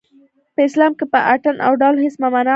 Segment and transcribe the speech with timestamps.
[0.55, 2.49] په اسلام کې په اټن او ډول هېڅ ممانعت نشته